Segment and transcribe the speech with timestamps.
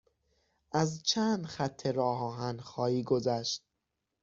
[0.71, 3.63] از چند خط راه آهن خواهی گذشت.